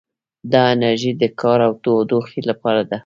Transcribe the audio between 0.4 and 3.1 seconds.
دا انرژي د کار او تودوخې لپاره ده.